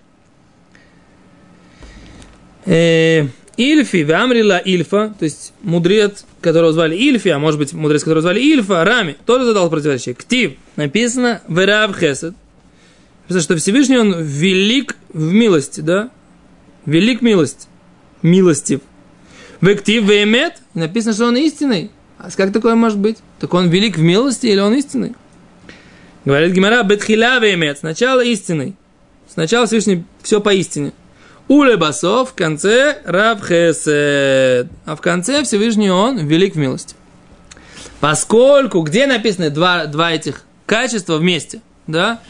[2.67, 8.23] Э, Ильфи, Вамрила Ильфа, то есть мудрец, которого звали Ильфи, а может быть мудрец, которого
[8.23, 10.15] звали Ильфа, Рами, тоже задал противоречие.
[10.15, 12.35] Ктив, написано Верав Хесед.
[13.23, 16.11] Написано, что Всевышний он велик в милости, да?
[16.87, 17.69] Велик милость.
[18.23, 18.81] Милостив.
[19.61, 20.55] Вектив веймет.
[20.75, 21.91] Написано, что он истинный.
[22.23, 23.19] А как такое может быть?
[23.39, 25.15] Так он велик в милости или он истинный?
[26.27, 27.79] Говорит Гимара, бетхиля веймет.
[27.79, 28.77] Сначала истинный.
[29.33, 30.93] Сначала Всевышний все по истине.
[31.49, 34.69] Уле басов в конце раб хесед.
[34.85, 36.95] А в конце Всевышний он велик в милости.
[38.01, 42.21] Поскольку, где написаны два, два этих качества вместе, да?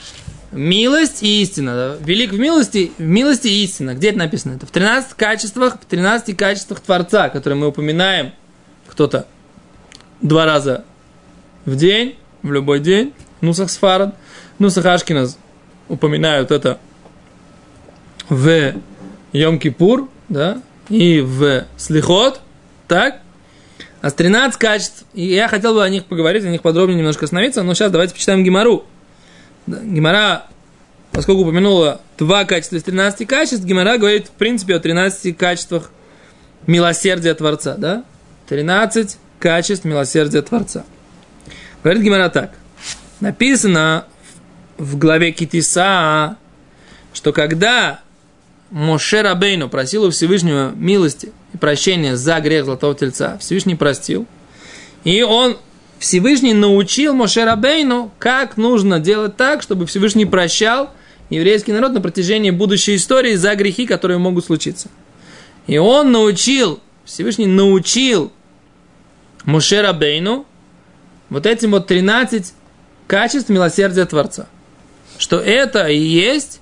[0.52, 1.74] Милость и истина.
[1.74, 1.96] да?
[2.04, 3.94] Велик в милости, в милости и истина.
[3.94, 4.54] Где это написано?
[4.54, 8.32] Это в 13 качествах, в 13 качествах Творца, которые мы упоминаем
[8.86, 9.26] кто-то
[10.22, 10.84] два раза
[11.64, 13.12] в день, в любой день.
[13.40, 14.14] Нусах Сфарад.
[14.58, 15.38] Нусах Ашкиназ
[15.88, 16.78] упоминают это
[18.28, 18.74] в
[19.32, 22.40] Йом-Кипур, да, и в Слихот,
[22.86, 23.20] так?
[24.00, 27.24] А с 13 качеств, и я хотел бы о них поговорить, о них подробнее немножко
[27.24, 28.84] остановиться, но сейчас давайте почитаем Гимару.
[29.66, 30.46] Гимара,
[31.12, 35.90] поскольку упомянула два качества из 13 качеств, Гимара говорит, в принципе, о 13 качествах
[36.66, 38.04] милосердия Творца, да?
[38.48, 40.84] 13 качеств милосердия Творца.
[41.82, 42.52] Говорит Гимара так.
[43.18, 44.04] Написано
[44.78, 46.36] в главе Китиса,
[47.12, 48.00] что когда
[48.70, 54.26] Моше Рабейну просил у Всевышнего милости и прощения за грех Золотого Тельца, Всевышний простил.
[55.02, 55.56] И он,
[55.98, 60.90] Всевышний научил Моше Рабейну, как нужно делать так, чтобы Всевышний прощал
[61.30, 64.88] еврейский народ на протяжении будущей истории за грехи, которые могут случиться.
[65.66, 68.32] И он научил, Всевышний научил
[69.44, 70.46] Моше Рабейну
[71.28, 72.52] вот этим вот 13
[73.06, 74.46] качеств милосердия Творца.
[75.18, 76.60] Что это и есть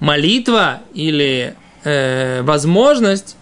[0.00, 1.54] молитва или
[1.84, 3.36] э, возможность,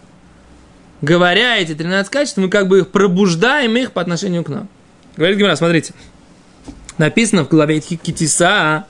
[1.02, 4.68] говоря эти 13 качеств, мы как бы их пробуждаем их по отношению к нам.
[5.16, 5.94] Говорит Гимара, смотрите.
[6.98, 8.86] Написано в главе Китиса,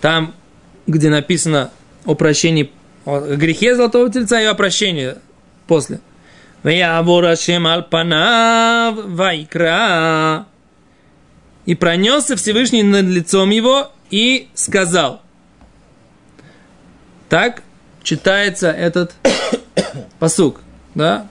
[0.00, 0.34] там,
[0.86, 1.70] где написано
[2.04, 2.70] о прощении,
[3.04, 5.14] о грехе Золотого Тельца и о прощении
[5.66, 6.00] после.
[6.62, 7.64] Ваявор Ашем
[9.14, 10.46] Вайкра.
[11.66, 15.22] И пронесся Всевышний над лицом его и сказал.
[17.28, 17.62] Так
[18.02, 19.12] читается этот
[20.18, 20.62] посук,
[20.94, 21.28] да?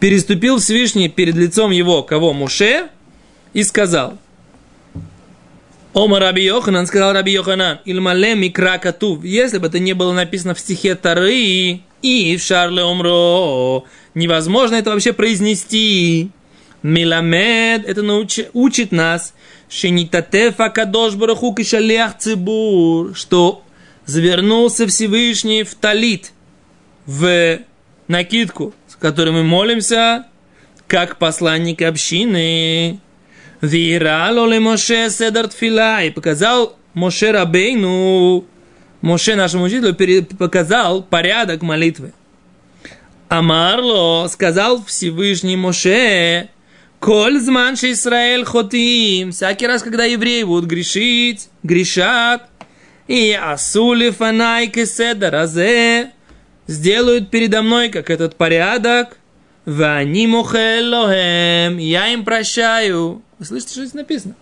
[0.00, 2.32] Переступил Всевышний перед лицом его, кого?
[2.32, 2.88] Муше,
[3.52, 4.18] и сказал.
[5.92, 10.54] Ома Раби Йоханан, сказал Раби Йоханан, Ильмале микра катув, если бы это не было написано
[10.54, 13.84] в стихе Тары, и в Шарле Омро,
[14.14, 16.30] невозможно это вообще произнести.
[16.82, 19.34] Миламед, это научи, учит нас,
[19.68, 23.62] Шенитатефа кадош бараху кишалях цибур, что
[24.06, 26.32] завернулся Всевышний в талит,
[27.04, 27.58] в
[28.06, 30.26] накидку, с которой мы молимся,
[30.86, 33.00] как посланник общины.
[33.60, 38.44] Вирало ли Моше седар тфила, показал Моше Рабейну,
[39.00, 39.94] Моше нашему учителю,
[40.36, 42.12] показал порядок молитвы.
[43.28, 46.48] Амарло сказал Всевышний Моше,
[47.00, 52.48] Коль зман Израиль хотим, всякий раз, когда евреи будут грешить, грешат,
[53.06, 54.72] и асули фанай
[55.20, 56.10] разе,
[56.66, 59.16] сделают передо мной, как этот порядок,
[59.64, 63.22] вани мухеллохем, я им прощаю.
[63.38, 64.34] Вы слышите, что здесь написано?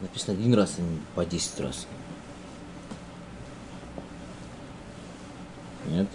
[0.00, 1.86] Написано один раз, а не по 10 раз.
[5.90, 6.06] Нет?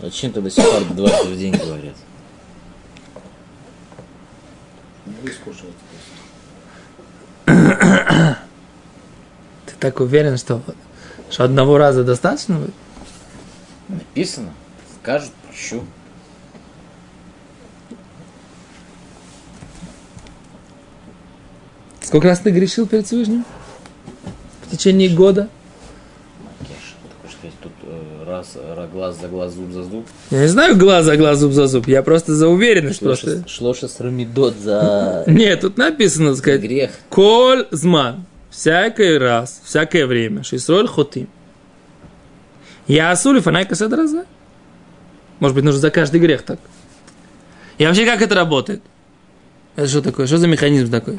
[0.00, 1.94] Зачем тогда сефарды дважды в день говорят?
[9.66, 10.62] Ты так уверен, что,
[11.30, 12.74] что одного раза достаточно будет?
[13.88, 14.52] Написано.
[15.00, 15.84] Скажут, прощу.
[22.00, 23.44] Сколько раз ты грешил перед Всевышним?
[24.62, 25.48] В течение года?
[26.60, 26.94] Макеш.
[27.02, 30.06] Ты хочешь сказать, тут э, раз, ра- глаз за глаз, зуб за зуб?
[30.30, 31.86] Я не знаю глаз за глаз, зуб за зуб.
[31.88, 33.00] Я просто за уверенность.
[33.00, 36.90] Шлоша, шлоша с рамидот за Нет, тут написано, так сказать, грех.
[37.08, 38.24] Коль зман.
[38.50, 40.42] Всякий раз, всякое время.
[40.42, 41.28] Шисроль хотим.
[42.86, 44.24] Я асули фанайка седраза.
[45.40, 46.58] Может быть, нужно за каждый грех так.
[47.78, 48.82] И вообще, как это работает?
[49.74, 50.26] Это что такое?
[50.26, 51.18] Что за механизм такой?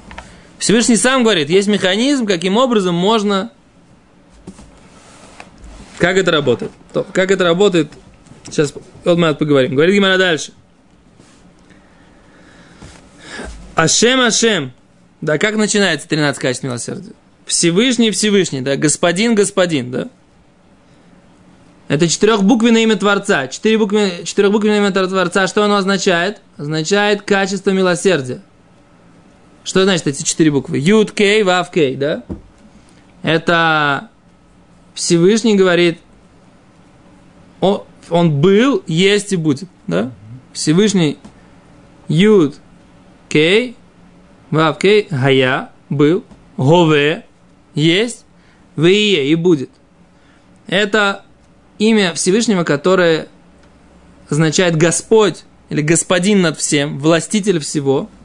[0.57, 3.51] Всевышний сам говорит, есть механизм, каким образом можно...
[5.97, 6.71] Как это работает?
[6.93, 7.91] То, как это работает,
[8.45, 9.75] сейчас вот мы поговорим.
[9.75, 10.51] Говорит Гимара дальше.
[13.75, 14.73] Ашем, Ашем.
[15.21, 17.13] Да, как начинается 13 качеств милосердия?
[17.45, 20.09] Всевышний, Всевышний, да, Господин, Господин, да.
[21.87, 23.47] Это четырехбуквенное имя Творца.
[23.47, 26.41] Четыре буквы, четырехбуквенное имя Творца, что оно означает?
[26.57, 28.41] Означает качество милосердия.
[29.63, 30.79] Что значит эти четыре буквы?
[30.79, 32.23] Юд, Кей, Вав, Кей, да?
[33.23, 34.09] Это
[34.97, 35.99] Всевышний говорит,
[37.61, 40.11] он, он был, есть и будет, да?
[40.53, 41.19] Всевышний
[42.07, 42.55] Юд,
[43.29, 43.75] Кей,
[44.49, 46.23] Вав, Кей, Гая, был,
[46.57, 47.25] Гове,
[47.75, 48.25] есть,
[48.75, 49.69] Вие и будет.
[50.65, 51.23] Это
[51.77, 53.27] имя Всевышнего, которое
[54.29, 58.09] означает Господь или Господин над всем, властитель всего–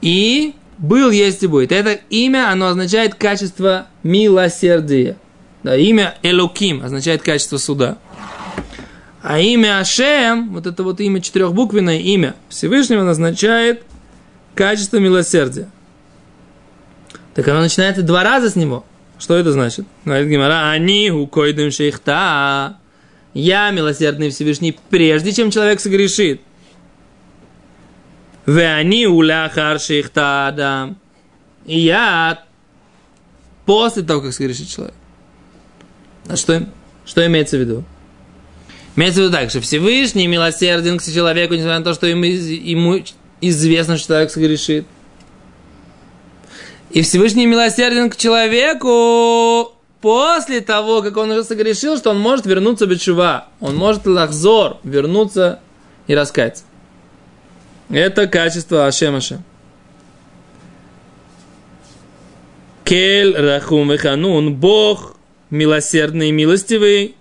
[0.00, 1.72] и был, есть и будет.
[1.72, 5.16] Это имя, оно означает качество милосердия.
[5.62, 7.98] Да, имя Элоким означает качество суда.
[9.22, 13.82] А имя Ашем, вот это вот имя четырехбуквенное имя Всевышнего означает
[14.54, 15.68] качество милосердия.
[17.34, 18.84] Так оно начинается два раза с него.
[19.18, 19.86] Что это значит?
[20.04, 22.78] Говорит Гимара, они укойдем шейхта.
[23.34, 26.40] Я милосердный Всевышний, прежде чем человек согрешит.
[28.46, 30.94] Веани уляхар шихтада.
[31.66, 32.44] И я
[33.66, 34.94] после того, как согрешит человек.
[36.28, 36.66] А что,
[37.06, 37.84] что имеется в виду?
[38.96, 43.02] Имеется в виду так, что Всевышний милосерден к человеку, несмотря на то, что ему, ему
[43.40, 44.86] известно, что человек согрешит.
[46.90, 52.86] И Всевышний милосерден к человеку после того, как он уже согрешил, что он может вернуться
[52.86, 53.48] без шува.
[53.60, 55.60] Он может лахзор, вернуться
[56.06, 56.64] и раскаяться.
[57.90, 59.44] Это качество Ашем Ашем.
[62.84, 65.17] Кель Рахум Ханун, Бог
[65.50, 67.14] милосердный и милостивый.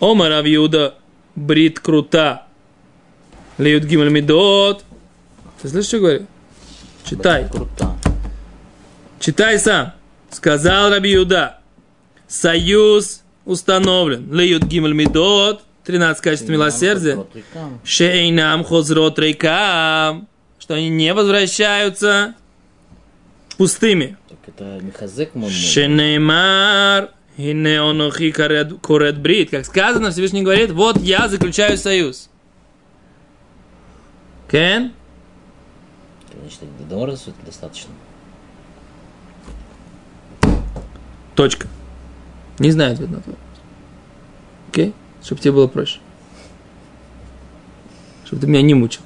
[0.00, 0.94] Омар Авьюда,
[1.34, 2.46] Брит Крута.
[3.58, 4.84] Леют Гимель Медот.
[5.60, 6.26] Ты слышишь, что говорю?
[7.04, 7.46] Читай.
[7.50, 7.96] Круто.
[9.18, 9.92] Читай сам.
[10.30, 11.58] Сказал Раби Юда.
[12.26, 14.32] Союз установлен.
[14.32, 15.62] Леют Гимель Медот.
[15.84, 17.26] 13 качеств милосердия.
[17.84, 20.28] Шейнам хозрот рейкам.
[20.58, 22.34] Что они не возвращаются
[23.58, 24.16] пустыми.
[24.28, 25.50] Так это Михазек мой.
[27.40, 28.00] Шенеймар.
[28.10, 29.50] Хинеонохи корет брит.
[29.50, 32.28] Как сказано, Всевышний говорит, вот я заключаю союз.
[34.50, 34.92] Кен?
[36.40, 37.90] Значит, договора это достаточно.
[41.34, 41.68] Точка.
[42.58, 43.36] Не знаю ответ на твой.
[44.68, 44.92] Окей?
[45.22, 46.00] Чтобы тебе было проще.
[48.24, 49.02] Чтобы ты меня не мучил.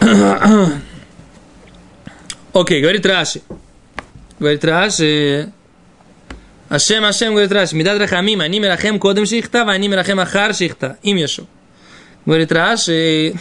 [2.52, 3.42] Окей, говорит Раши.
[4.38, 5.52] Говорит Раши.
[6.70, 7.76] Ашем, Ашем, говорит Раши.
[7.76, 10.96] Медад рахамим, они мирахем кодем шихта, а они мирахем ахар шихта.
[11.02, 11.46] Им ешу.
[12.24, 13.34] Говорит Раши.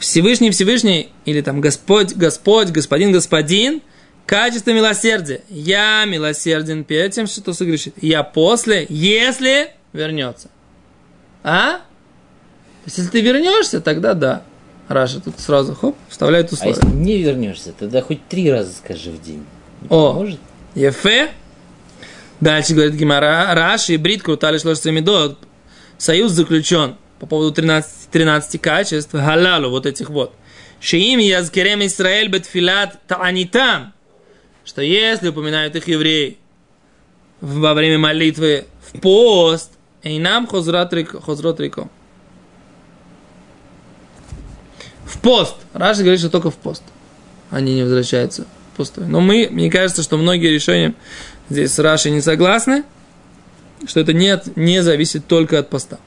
[0.00, 3.80] Всевышний, Всевышний, или там Господь, Господь, Господин, Господин–
[4.26, 5.42] Качество милосердия.
[5.50, 7.94] Я милосерден перед тем, что согрешит.
[8.00, 10.48] Я после, если вернется.
[11.42, 11.76] А?
[11.76, 14.42] То есть, если ты вернешься, тогда да.
[14.88, 16.76] Раша тут сразу, хоп, вставляет А условие.
[16.82, 19.44] если не вернешься, тогда хоть три раза скажи в день.
[19.82, 20.12] Не О.
[20.14, 20.40] Может?
[20.74, 21.30] Ефе.
[22.44, 25.38] Дальше говорит Гимара, Раши и Брит крутали шлошь медот.
[25.96, 30.34] Союз заключен по поводу 13, 13 качеств, галалу, вот этих вот.
[30.78, 33.94] Шиим язкерем Исраэль бетфилат таанитам.
[34.62, 36.36] Что если упоминают их евреи
[37.40, 39.70] во время молитвы в пост,
[40.02, 41.88] и нам хозрот рико.
[45.06, 45.56] В пост.
[45.72, 46.82] Раша говорит, что только в пост.
[47.50, 49.06] Они не возвращаются пустой.
[49.06, 50.94] Но мы, мне кажется, что многие решения
[51.50, 52.84] здесь с Рашей не согласны,
[53.86, 55.98] что это нет, не зависит только от поста.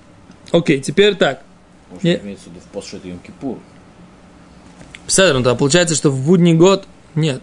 [0.51, 1.41] Окей, теперь так.
[1.89, 3.59] Может, Не- имеется в виду в пост, что это Йом-Кипур.
[5.05, 7.41] Писатель, ну, получается, что в будний год нет.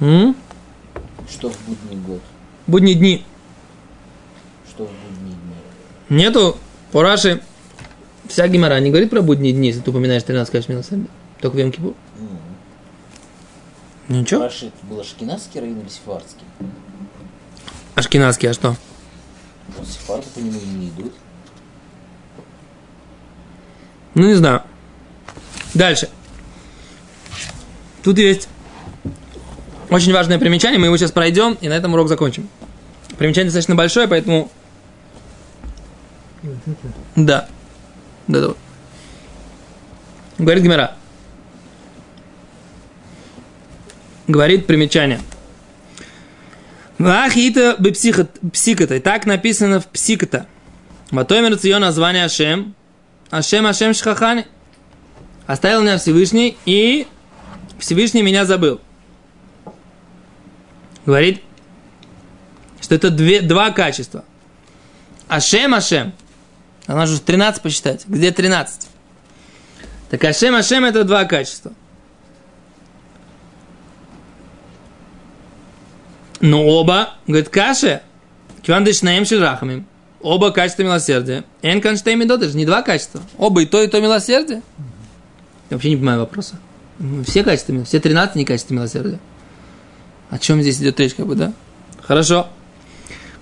[0.00, 0.36] М?
[1.28, 2.20] Что в будний год?
[2.66, 3.24] Будние дни.
[4.68, 6.16] Что в будние дни?
[6.16, 6.56] Нету
[6.92, 7.42] по Раши
[8.28, 11.08] вся гемора не говорит про будние дни, если ты упоминаешь 13 качеств милосердия.
[11.40, 11.94] Только в йом -Кипур.
[14.08, 14.42] Ничего.
[14.42, 16.44] Раши это был Ашкенадский район или Сефардский?
[17.94, 18.76] Ашкенадский, а что?
[19.76, 21.12] Вот Сефарды по нему не идут.
[24.14, 24.62] Ну, не знаю.
[25.74, 26.08] Дальше.
[28.02, 28.48] Тут есть
[29.90, 32.48] очень важное примечание, мы его сейчас пройдем, и на этом урок закончим.
[33.18, 34.50] Примечание достаточно большое, поэтому...
[37.16, 37.48] Да.
[38.28, 38.58] Это вот.
[40.38, 40.96] Говорит Гимера.
[44.28, 45.20] Говорит примечание.
[46.98, 49.00] Вахита бы псикота.
[49.00, 50.46] Так написано в псикота.
[51.10, 52.74] Матомер цион название Ашем.
[53.30, 54.46] Ашем Ашем Шхахани.
[55.46, 57.06] Оставил меня Всевышний, и
[57.78, 58.80] Всевышний меня забыл.
[61.04, 61.40] Говорит,
[62.80, 64.24] что это две, два качества.
[65.28, 66.12] Ашем Ашем.
[66.86, 68.06] Она же 13 посчитать.
[68.08, 68.88] Где 13?
[70.10, 71.72] Так Ашем Ашем это два качества.
[76.40, 78.02] Но оба, говорит, каше,
[78.64, 79.86] кюандыш наем рахамим.
[80.20, 81.44] Оба качества милосердия.
[81.62, 83.22] Эн канштейм не два качества.
[83.38, 84.62] Оба и то, и то милосердие.
[85.70, 86.56] Я вообще не понимаю вопроса.
[87.26, 89.18] Все качества, все 13 не качества милосердия.
[90.30, 91.52] О чем здесь идет речь, как бы, да?
[92.02, 92.48] Хорошо.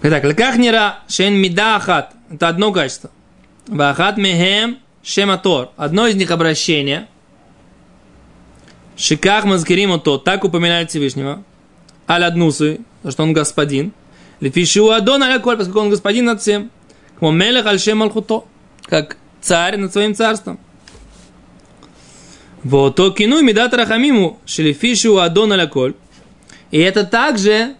[0.02, 2.12] Итак, леках нира шен мида ахат.
[2.30, 3.10] Это одно качество.
[3.66, 5.70] Вахат мехем шематор.
[5.76, 7.06] Одно из них обращение.
[8.96, 10.18] Шиках мазкирим то.
[10.18, 11.42] Так упоминает Всевышнего.
[12.08, 13.92] Аль аднусы, что он господин.
[14.40, 16.70] Лефишу адон аля коль, поскольку он господин над всем.
[17.18, 18.44] Кмо мелех аль шем алхуто.
[18.86, 20.58] Как царь над своим царством.
[22.62, 25.94] Вот то кину медат рахамиму, шелефишу адон аля коль.
[26.70, 27.74] И это также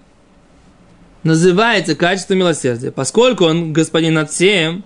[1.22, 4.84] называется качество милосердия, поскольку он господин над всем,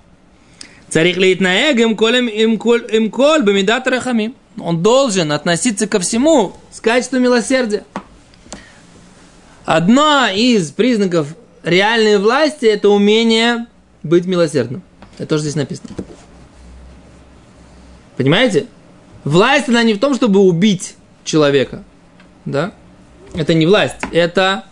[0.89, 4.35] царих леет на им колем им коль им коль бамидат рахамим.
[4.61, 7.85] Он должен относиться ко всему с качеством милосердия.
[9.71, 13.67] Одна из признаков реальной власти– это умение
[14.03, 14.81] быть милосердным.
[15.19, 15.91] Это тоже здесь написано.
[18.17, 18.65] Понимаете?
[19.25, 21.85] Власть, она не в том, чтобы убить человека.
[22.47, 22.73] Да?
[23.35, 24.65] это не власть, это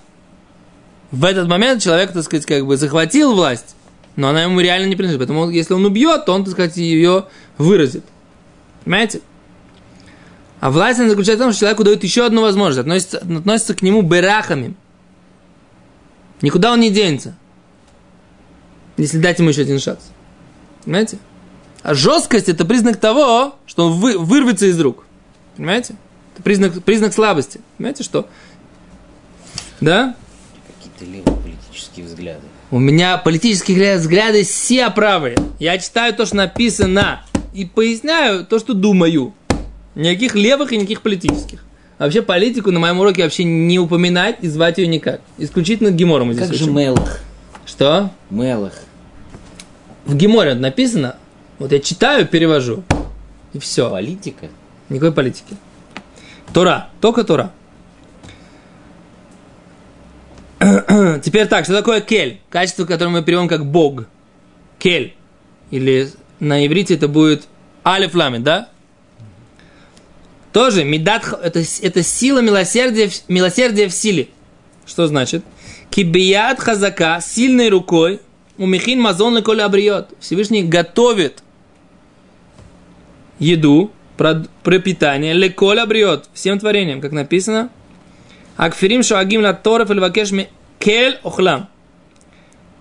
[1.11, 3.77] в этот момент человек, так сказать, как бы захватил власть,
[4.17, 5.29] но она ему реально не принадлежит.
[5.29, 7.27] Поэтому если он убьет, то он, так сказать, ее
[7.59, 8.07] выразит.
[8.85, 9.21] Понимаете?
[10.61, 13.83] А власть она заключается в том, что человеку дают еще одну возможность, относится, относится к
[13.83, 14.75] нему берахами.
[16.43, 17.35] Никуда он не денется,
[18.97, 20.11] если дать ему еще один шанс.
[20.85, 21.19] Понимаете?
[21.83, 25.05] А жесткость это признак того, что он вы, вырвется из рук.
[25.57, 25.97] Понимаете?
[26.35, 27.61] Это признак, признак слабости.
[27.77, 28.29] Понимаете, что
[29.81, 30.17] да?
[30.67, 32.43] Какие-то левые политические взгляды.
[32.71, 35.37] У меня политические взгляды все правые.
[35.59, 39.35] Я читаю то, что написано, и поясняю то, что думаю.
[39.95, 41.65] Никаких левых и никаких политических.
[41.99, 45.21] Вообще политику на моем уроке вообще не упоминать и звать ее никак.
[45.39, 46.67] Исключительно Гемором здесь Как учим.
[46.67, 47.21] же Мелах?
[47.65, 48.11] Что?
[48.29, 48.75] Мелах.
[50.05, 51.17] В Геморе написано,
[51.59, 52.85] вот я читаю, перевожу,
[53.55, 53.89] и все.
[53.91, 54.49] Политика?
[54.91, 55.57] Никакой политики.
[56.53, 57.51] Тора, только Тора.
[61.23, 62.41] Теперь так, что такое кель?
[62.51, 64.05] Качество, которое мы переводим как бог.
[64.79, 65.15] Кель.
[65.71, 67.49] Или на иврите это будет
[67.85, 68.69] алиф ламит, да?
[70.57, 74.29] Тоже медат, это, это сила милосердия, милосердия в силе.
[74.87, 75.45] Что значит?
[75.91, 78.21] Кибият хазака, сильной рукой,
[78.57, 80.15] у михин мазон леколь абриот.
[80.19, 81.43] Всевышний готовит
[83.39, 87.69] еду, пропитание, леколь абриот, всем творениям, как написано–
[88.57, 90.31] Акфирим шагим на торов или вакеш
[90.79, 91.69] кель охлам.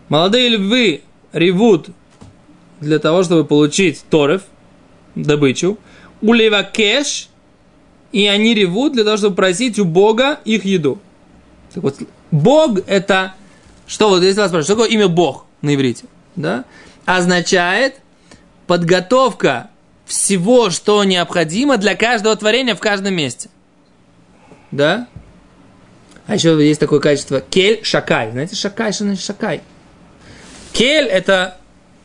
[0.07, 1.01] Молодые львы
[1.33, 1.87] ревут
[2.79, 4.43] для того, чтобы получить торов,
[5.15, 5.77] добычу.
[6.21, 7.27] У левакеш,
[8.15, 10.99] и они ревут для того, чтобы просить у Бога их еду.
[11.73, 11.97] Так вот,
[12.31, 13.33] Бог это,
[13.87, 16.05] что вот если вас спрашивают, что такое имя Бог на иврите?
[16.37, 16.63] Да?
[17.03, 17.95] Означает
[18.67, 19.69] подготовка
[20.05, 23.49] всего, что необходимо для каждого творения в каждом месте.
[24.71, 25.09] Да?
[26.25, 28.31] А еще есть такое качество кель шакай.
[28.31, 29.61] Знаете, шакай, что значит шакай?
[30.71, 31.57] Кель– это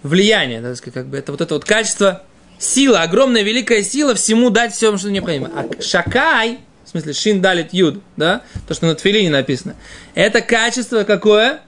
[0.03, 2.25] влияние, да, как бы, это вот это вот качество,
[2.61, 5.51] сила, огромная великая сила всему дать все, что необходимо.
[5.55, 9.75] А шакай, в смысле шин далит юд, да, то, что на тфилине написано,
[10.15, 11.63] это качество какое?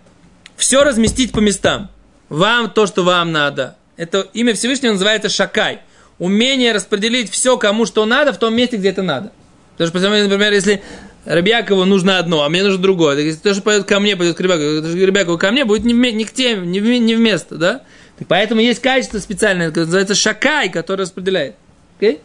[0.57, 1.91] Все разместить по местам.
[2.29, 3.77] Вам то, что вам надо.
[3.97, 5.81] Это имя Всевышнего называется шакай.
[6.19, 9.33] Умение распределить все, кому что надо, в том месте, где это надо.
[9.77, 10.83] Потому что, например, если
[11.25, 13.35] Рыбякову нужно одно, а мне нужно другое.
[13.37, 16.25] То, что пойдет ко мне, пойдет к Рыбякову, что Рыбякову ко мне, будет не, не
[16.25, 17.83] к теме, не, не вместо, да?
[18.23, 21.57] Так, поэтому есть качество специальное, которое называется шакай, который распределяет.
[22.01, 22.21] Okay?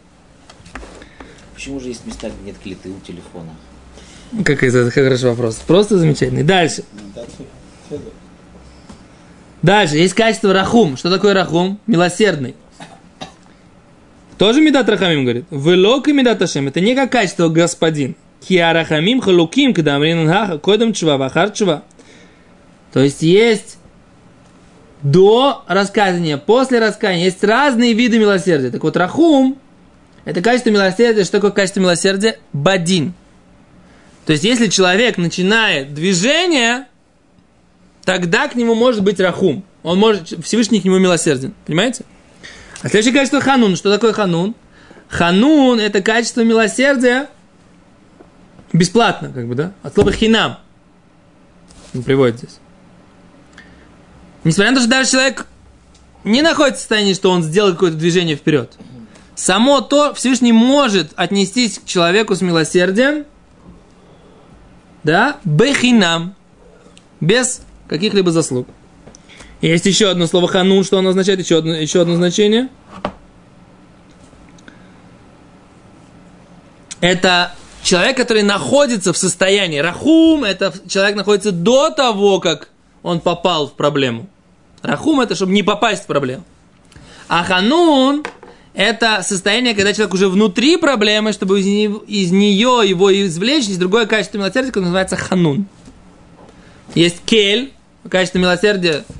[1.54, 3.50] Почему же есть места, где нет клеты у телефона?
[4.44, 5.56] Как это хороший вопрос.
[5.66, 6.44] Просто замечательный.
[6.44, 6.84] Дальше.
[9.62, 9.96] Дальше.
[9.96, 10.96] Есть качество рахум.
[10.96, 11.80] Что такое рахум?
[11.86, 12.54] Милосердный.
[14.36, 15.46] Тоже медат рахамим говорит.
[15.50, 16.68] Велок и медат ашем.
[16.68, 18.14] Это не как качество господин.
[18.46, 21.82] Киарахамим халуким, когда амрин хаха, койдам чува, вахар чува.
[22.92, 23.77] То есть есть
[25.02, 27.26] до раскаяния, после раскаяния.
[27.26, 28.70] Есть разные виды милосердия.
[28.70, 29.58] Так вот, рахум–
[30.24, 31.24] это качество милосердия.
[31.24, 32.38] Что такое качество милосердия?
[32.52, 33.14] Бадин.
[34.26, 36.86] То есть, если человек начинает движение,
[38.04, 39.64] тогда к нему может быть рахум.
[39.82, 41.54] Он может, Всевышний к нему милосерден.
[41.66, 42.04] Понимаете?
[42.82, 43.76] А следующее качество ханун.
[43.76, 44.54] Что такое ханун?
[45.08, 47.28] Ханун– это качество милосердия
[48.72, 49.72] бесплатно, как бы, да?
[49.82, 50.58] От слова хинам.
[51.94, 52.58] Он приводит здесь.
[54.48, 55.46] Несмотря на то, что даже человек
[56.24, 58.78] не находится в состоянии, что он сделал какое-то движение вперед.
[59.34, 63.26] Само то Всевышний может отнестись к человеку с милосердием,
[65.04, 66.34] да, бехинам,
[67.20, 68.66] без каких-либо заслуг.
[69.60, 72.70] Есть еще одно слово ханун, что оно означает, еще одно, еще одно значение.
[77.02, 79.80] Это человек, который находится в состоянии.
[79.80, 82.70] Рахум– это человек находится до того, как
[83.02, 84.26] он попал в проблему.
[84.82, 86.44] Рахум– это чтобы не попасть в проблему.
[87.28, 88.24] А ханун–
[88.74, 93.64] это состояние, когда человек уже внутри проблемы, чтобы из, нее, из нее его извлечь.
[93.64, 95.66] Есть другое качество милосердия, которое называется ханун.
[96.94, 97.72] Есть кель,
[98.08, 99.04] качество милосердия–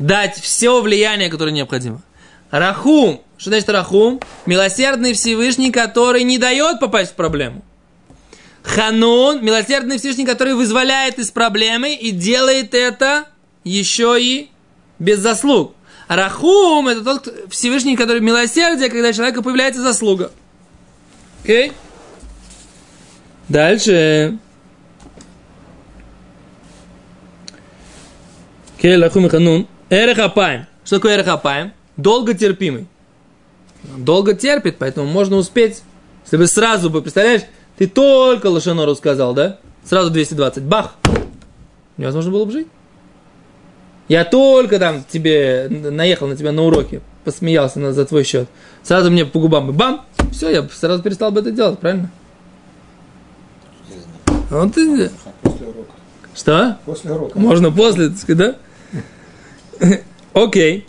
[0.00, 2.02] дать все влияние, которое необходимо.
[2.50, 3.22] Рахум.
[3.38, 4.20] Что значит рахум?
[4.46, 7.62] Милосердный Всевышний, который не дает попасть в проблему.
[8.62, 9.44] Ханун.
[9.44, 13.26] Милосердный Всевышний, который вызволяет из проблемы и делает это
[13.62, 14.49] еще и
[15.00, 15.74] без заслуг.
[16.06, 20.30] Рахум– это тот Всевышний, который милосердие, когда у человека появляется заслуга.
[21.42, 21.68] Окей?
[21.68, 21.72] Okay?
[23.48, 24.38] Дальше.
[28.78, 29.66] Окей, и Ханун.
[29.88, 30.66] Эрехапаем.
[30.84, 31.72] Что такое эрехапаем?
[31.96, 32.86] Долго терпимый.
[33.82, 35.82] Долго терпит, поэтому можно успеть.
[36.24, 37.42] Если бы сразу бы, представляешь,
[37.76, 39.58] ты только Лошанору сказал, да?
[39.84, 40.62] Сразу 220.
[40.64, 40.94] Бах!
[41.96, 42.68] Невозможно было бы жить.
[44.10, 48.48] Я только там тебе наехал на тебя на уроке, посмеялся на, за твой счет.
[48.82, 52.10] Сразу мне по губам, бам, все, я сразу перестал бы это делать, правильно?
[54.50, 55.12] Вот ты...
[55.44, 55.92] После урока.
[56.34, 56.78] Что?
[56.84, 57.38] После урока.
[57.38, 58.56] Можно после, так сказать,
[59.78, 59.98] да?
[60.32, 60.88] Окей.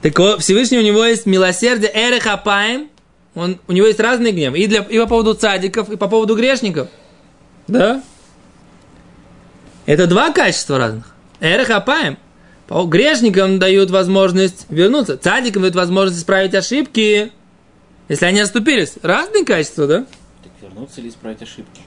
[0.00, 2.88] Так вот, Всевышний у него есть милосердие, эрехапаем,
[3.34, 4.54] он, у него есть разный гнев.
[4.54, 6.88] И, для, и по поводу цадиков, и по поводу грешников.
[7.68, 8.02] Да?
[9.84, 11.15] Это два качества разных.
[11.40, 12.18] Эрехапаем.
[12.68, 15.16] Грешникам дают возможность вернуться.
[15.16, 17.32] Цадикам дают возможность исправить ошибки,
[18.08, 18.94] если они оступились.
[19.02, 20.06] Разные качества, да?
[20.42, 21.82] Так вернуться или исправить ошибки?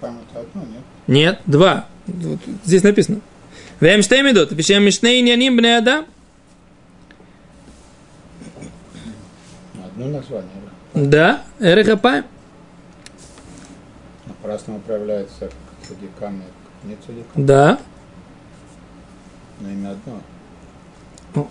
[0.00, 0.82] Это одно, нет?
[1.06, 1.86] Нет, два.
[2.06, 3.20] Вот здесь написано.
[3.80, 4.56] Вем штем идут.
[4.56, 6.04] Пишем мишней не ним бне да.
[9.84, 10.50] Одно название.
[10.94, 12.24] Да, эрехапаем.
[14.26, 15.50] Напрасно управляется
[15.86, 16.44] цадиками,
[16.84, 17.44] не цадиками.
[17.46, 17.78] Да.
[19.60, 21.48] Но имя одно.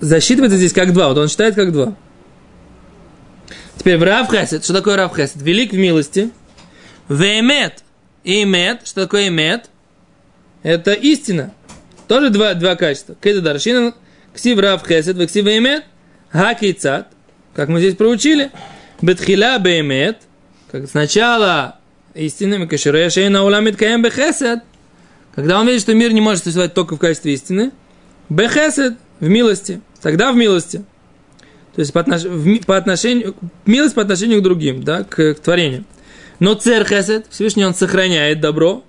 [0.00, 1.08] Засчитывается здесь как два.
[1.08, 1.94] Вот он считает как два.
[3.76, 4.64] Теперь в Рав Хесед.
[4.64, 5.40] Что такое Рав Хесед?
[5.42, 6.30] Велик в милости.
[7.08, 7.84] Вемет.
[8.24, 8.86] Имет.
[8.86, 9.70] Что такое имет?
[10.62, 11.52] Это истина.
[12.08, 13.14] Тоже два, два качества.
[13.20, 13.94] Кейда Даршинан,
[14.34, 15.84] ксив Рав Хесед, ксив Беймет,
[16.30, 17.08] Хакейцат,
[17.54, 18.50] как мы здесь проучили,
[19.00, 20.18] Бетхила Беймет,
[20.70, 21.78] как сначала
[22.14, 24.60] истинными кашире шейна уламит каем бехесед,
[25.34, 27.72] когда он видит, что мир не может существовать только в качестве истины,
[28.28, 30.84] бехесед, в милости, тогда в милости.
[31.74, 32.22] То есть по, отнош...
[32.66, 35.84] по отношению, милость по отношению к другим, да, к, к творению.
[36.38, 38.84] Но цер хесед, Всевышний он сохраняет добро.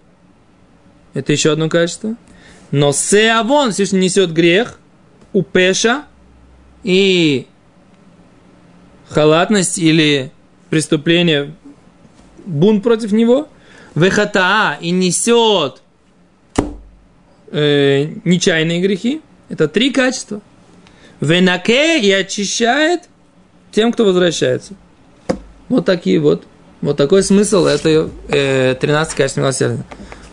[1.13, 2.15] Это еще одно качество.
[2.71, 4.79] Но сеавон Всевышний несет грех,
[5.31, 6.05] упеша
[6.83, 7.47] и
[9.09, 10.31] халатность или
[10.71, 11.53] преступление,
[12.45, 13.47] бунт против него,
[13.95, 15.82] вехатаа и несет
[17.53, 19.21] э, нечаянные грехи.
[19.49, 20.41] Это три качества.
[21.21, 23.03] Венаке и очищает
[23.71, 24.73] тем, кто возвращается.
[25.69, 26.43] Вот такие вот.
[26.81, 29.85] Вот такой смысл это э, 13 качеств милосердия.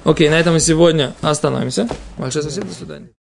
[0.02, 1.88] Окей, на этом мы сегодня остановимся.
[2.18, 3.19] Большое спасибо, до свидания.